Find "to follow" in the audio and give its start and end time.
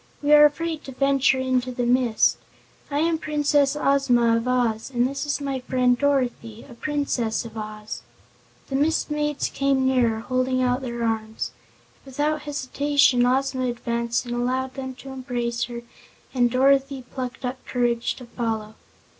18.15-18.73